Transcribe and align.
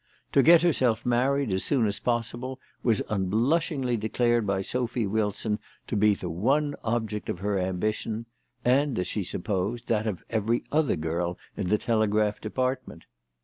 To 0.31 0.41
get 0.41 0.63
herself 0.63 1.05
married 1.05 1.53
as 1.53 1.63
soon 1.63 1.85
as 1.85 1.99
possible 1.99 2.59
was 2.81 3.03
unblush 3.07 3.69
ingly 3.69 3.99
declared 3.99 4.47
by 4.47 4.61
Sophy 4.61 5.05
Wilson 5.05 5.59
to 5.85 5.95
be 5.95 6.15
the 6.15 6.27
one 6.27 6.73
object 6.83 7.29
of 7.29 7.37
her 7.37 7.59
ambition, 7.59 8.25
and 8.65 8.97
as 8.97 9.05
she 9.05 9.23
supposed 9.23 9.89
that 9.89 10.07
of 10.07 10.23
every 10.27 10.63
other 10.71 10.95
girl 10.95 11.37
in 11.55 11.67
the 11.69 11.77
telegraph 11.77 12.41
department. 12.41 13.03